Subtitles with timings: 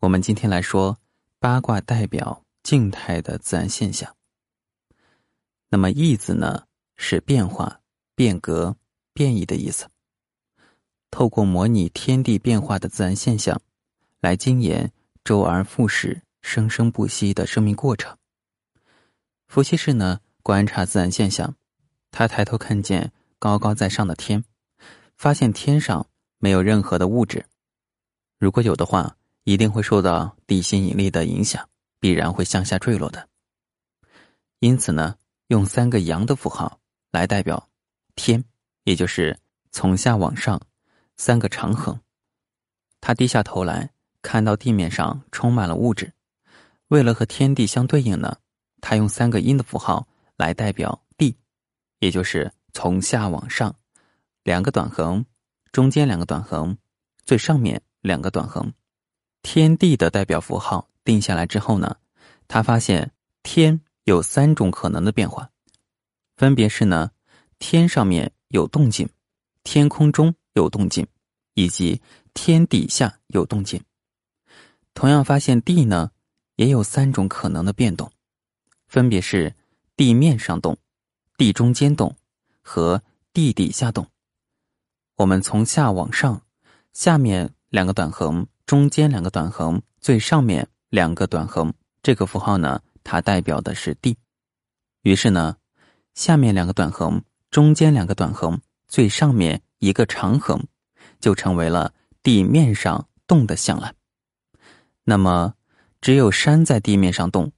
[0.00, 0.98] 我们今天来说
[1.38, 4.16] 八卦代表静态的自然现象。
[5.68, 6.64] 那么“异”字呢，
[6.96, 7.82] 是变化、
[8.14, 8.74] 变革、
[9.12, 9.90] 变异的意思。
[11.10, 13.60] 透过模拟天地变化的自然现象，
[14.20, 14.90] 来精研
[15.22, 18.16] 周而复始、生生不息的生命过程。
[19.48, 21.54] 伏羲氏呢，观察自然现象，
[22.10, 24.42] 他抬头看见高高在上的天，
[25.18, 26.06] 发现天上
[26.38, 27.44] 没有任何的物质，
[28.38, 29.18] 如果有的话。
[29.50, 33.28] 一定会受到地心引力的影响，必然会向下坠落的。
[34.60, 35.16] 因此呢，
[35.48, 36.78] 用三个阳的符号
[37.10, 37.68] 来代表
[38.14, 38.44] 天，
[38.84, 39.36] 也就是
[39.72, 40.60] 从下往上
[41.16, 42.00] 三个长横。
[43.00, 43.90] 他低下头来，
[44.22, 46.12] 看到地面上充满了物质。
[46.86, 48.36] 为了和天地相对应呢，
[48.80, 51.36] 他用三个阴的符号来代表地，
[51.98, 53.74] 也就是从下往上
[54.44, 55.26] 两个短横，
[55.72, 56.78] 中间两个短横，
[57.24, 58.72] 最上面两个短横。
[59.42, 61.96] 天地的代表符号定下来之后呢，
[62.46, 63.10] 他发现
[63.42, 65.50] 天有三种可能的变化，
[66.36, 67.10] 分别是呢，
[67.58, 69.08] 天上面有动静，
[69.64, 71.06] 天空中有动静，
[71.54, 72.00] 以及
[72.34, 73.82] 天底下有动静。
[74.92, 76.10] 同样发现地呢，
[76.56, 78.10] 也有三种可能的变动，
[78.88, 79.54] 分别是
[79.96, 80.76] 地面上动、
[81.36, 82.14] 地中间动
[82.60, 84.06] 和地底下动。
[85.16, 86.42] 我们从下往上，
[86.92, 88.46] 下面两个短横。
[88.70, 94.16] 中间两个短横，最上面两个短横，这个符号呢，它代表的是地。
[95.02, 95.56] 于是呢，
[96.14, 100.64] 下面两个短横，中间两个短横，最上面一个长横，
[101.18, 103.92] 就成为了地面上动的象了。
[105.02, 105.54] 那么，
[106.00, 107.50] 只有山在地面上动，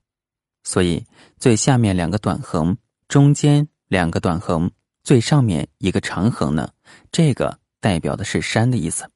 [0.64, 1.04] 所以
[1.36, 2.74] 最下面两个短横，
[3.06, 4.70] 中间两个短横，
[5.04, 6.72] 最上面一个长横呢，
[7.10, 9.06] 这个代表的是山的意思。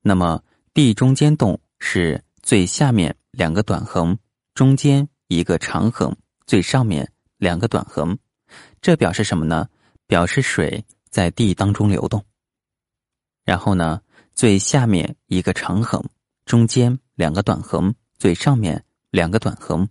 [0.00, 0.42] 那么。
[0.76, 4.18] 地中间动是最下面两个短横，
[4.52, 6.14] 中间一个长横，
[6.46, 8.18] 最上面两个短横，
[8.82, 9.70] 这表示什么呢？
[10.06, 12.22] 表示水在地当中流动。
[13.42, 14.02] 然后呢，
[14.34, 16.04] 最下面一个长横，
[16.44, 19.88] 中间两个短横，最上面两个短横，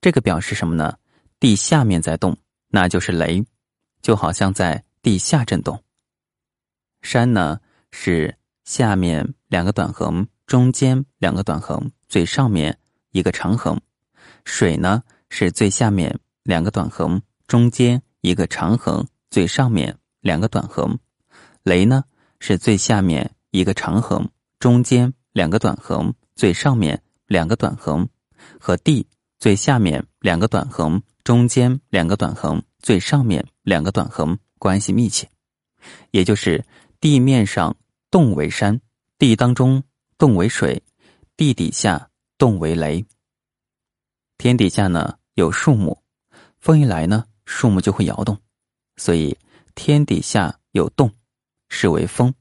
[0.00, 0.98] 这个表示什么呢？
[1.38, 3.44] 地下面在动，那就是雷，
[4.02, 5.80] 就好像在地下震动。
[7.00, 7.60] 山呢
[7.92, 8.36] 是。
[8.62, 12.78] 下面两个短横，中间两个短横，最上面
[13.10, 13.80] 一个长横。
[14.44, 20.96] 水呢是最下面两个短横，中间一个长横，最上面两个短横。
[21.64, 22.04] 雷呢
[22.38, 24.30] 是最下面一个长横，
[24.60, 28.08] 中间两个短横，最上面两个短横。
[28.60, 29.04] 和地
[29.40, 35.28] 最下面两个短横，中间两个短横，最上面两个短横关系密切，
[36.12, 36.64] 也就是
[37.00, 37.76] 地面上。
[38.12, 38.80] 动为山，
[39.20, 39.82] 地当中
[40.16, 40.82] 动为水，
[41.36, 42.08] 地底下
[42.38, 43.04] 动为雷。
[44.38, 46.02] 天底下呢有树木，
[46.58, 48.40] 风一来呢，树木就会摇动，
[48.96, 49.36] 所以
[49.74, 51.12] 天底下有动，
[51.68, 52.32] 是为风。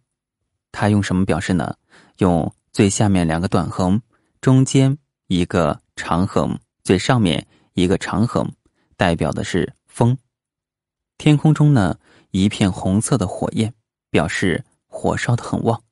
[0.71, 1.75] 它用什么表示呢？
[2.19, 4.01] 用最下面两个短横，
[4.39, 4.97] 中间
[5.27, 8.49] 一个长横，最上面一个长横，
[8.95, 10.17] 代表的是风。
[11.17, 11.99] 天空中呢
[12.31, 13.73] 一片红色的火焰，
[14.09, 14.63] 表示。
[14.91, 15.83] 火烧的很旺，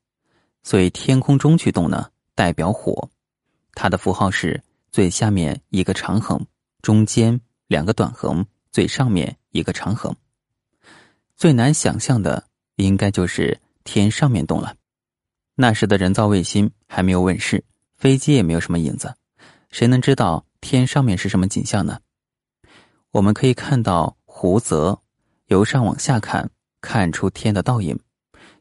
[0.68, 3.08] 所以天空中去动呢，代表火。
[3.72, 4.62] 它的符号是
[4.92, 6.44] 最下面一个长横，
[6.82, 10.14] 中间两个短横，最上面一个长横。
[11.34, 12.44] 最难想象的
[12.76, 14.74] 应该就是天上面动了。
[15.54, 17.64] 那时的人造卫星还没有问世，
[17.96, 19.14] 飞机也没有什么影子，
[19.70, 21.98] 谁能知道天上面是什么景象呢？
[23.12, 25.00] 我们可以看到湖泽，
[25.46, 26.50] 由上往下看，
[26.82, 27.98] 看出天的倒影。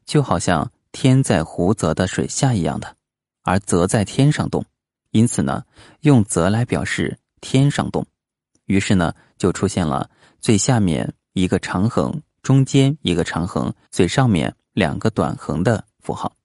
[0.05, 2.97] 就好像天在湖泽的水下一样的，
[3.43, 4.65] 而泽在天上动，
[5.11, 5.63] 因此呢，
[5.99, 8.03] 用泽来表示天上动，
[8.65, 10.09] 于是呢，就出现了
[10.39, 16.35] 最下面一个长横，中间一个长横，最上面两个短横的符号。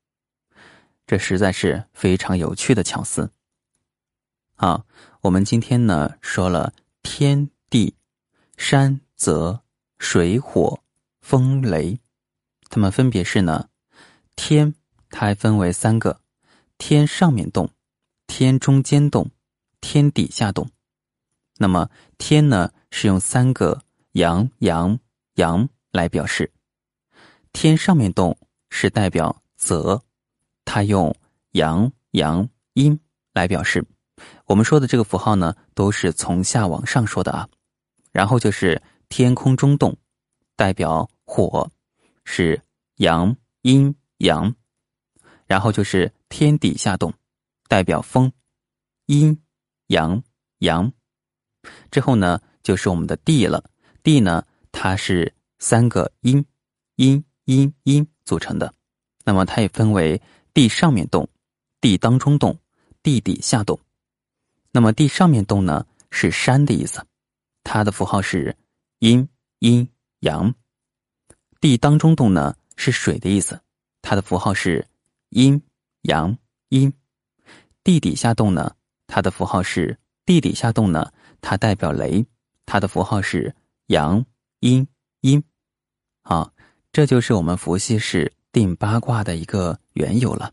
[1.07, 3.31] 这实在是非常有趣的巧思。
[4.55, 4.85] 好，
[5.23, 7.97] 我们今天呢说了天地、
[8.59, 9.63] 山泽、
[9.99, 10.79] 水火、
[11.23, 11.99] 风雷。
[12.69, 13.67] 它们分别是呢，
[14.37, 14.75] 天
[15.11, 16.21] 它还分为三个：
[16.79, 17.71] 天上面动，
[18.27, 19.31] 天中间动，
[19.81, 20.71] 天底下动。
[21.59, 23.83] 那么天呢是用三个
[24.13, 24.99] 阳阳
[25.35, 26.51] 阳来表示，
[27.53, 28.37] 天上面动
[28.71, 30.03] 是代表泽，
[30.65, 31.15] 它用
[31.53, 32.99] 阳阳阴
[33.33, 33.85] 来表示。
[34.47, 37.49] 我们说的这个符号呢，都是从下往上说的啊。
[38.13, 39.97] 然后就是天空中动，
[40.57, 41.71] 代表火。
[42.25, 42.63] 是
[42.97, 44.55] 阳阴阳，
[45.47, 47.13] 然后就是天底下动，
[47.69, 48.33] 代表风。
[49.07, 49.37] 阴、
[49.89, 50.23] 阳、
[50.59, 50.93] 阳。
[51.91, 53.63] 之后呢，就是我们的地了。
[54.03, 56.45] 地呢，它是三个阴、
[56.97, 58.73] 阴、阴、阴组成的。
[59.25, 60.21] 那么它也分为
[60.55, 61.29] 地上面动、
[61.81, 62.57] 地当中动、
[63.03, 63.79] 地底下动。
[64.71, 67.05] 那么地上面动呢，是山的意思，
[67.65, 68.57] 它的符号是
[69.01, 69.29] 阴、
[69.59, 69.89] 阴、
[70.21, 70.55] 阳。
[71.61, 73.61] 地当中动呢，是水的意思，
[74.13, 74.87] 它的符号是
[75.31, 75.59] 阴、
[76.03, 76.37] 阳、
[76.69, 76.93] 阴。
[77.83, 78.77] 地底下动呢，
[79.07, 81.11] 它的符号是地底下动呢。
[81.41, 82.23] 它代表雷，
[82.67, 83.57] 它的符号是
[83.87, 84.23] 阳、
[84.61, 84.87] 阴、
[85.23, 85.43] 阴。
[86.21, 86.53] 好，
[86.93, 90.53] 这就是我们伏羲氏定八卦的一个缘由了。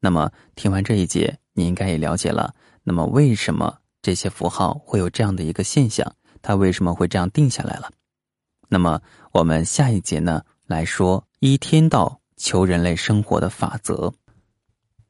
[0.00, 2.54] 那么听完这一节，你应该也了解了。
[2.82, 6.14] 那么为什么这些符号会有这样的一个现象？
[6.42, 7.90] 它为什么会这样定下来了？
[8.68, 9.00] 那么
[9.32, 14.10] 我们下一节呢来说依天道求人类生活的法则。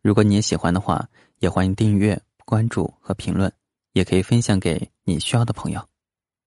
[0.03, 1.09] 如果你也喜欢的话，
[1.39, 3.53] 也欢迎订阅、关注和评论。
[3.95, 5.81] 也可以分享给你需要的朋友。